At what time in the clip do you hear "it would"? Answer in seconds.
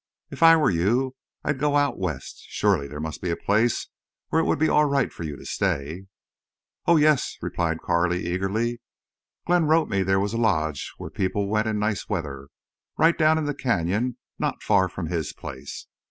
4.41-4.57